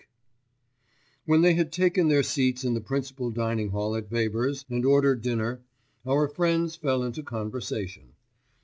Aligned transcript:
When 1.27 1.41
they 1.43 1.53
had 1.53 1.71
taken 1.71 2.07
their 2.07 2.23
seats 2.23 2.63
in 2.63 2.73
the 2.73 2.81
principal 2.81 3.29
dining 3.29 3.69
hall 3.69 3.95
at 3.95 4.09
Weber's, 4.09 4.65
and 4.67 4.83
ordered 4.83 5.21
dinner, 5.21 5.61
our 6.07 6.27
friends 6.27 6.75
fell 6.75 7.03
into 7.03 7.21
conversation. 7.21 8.13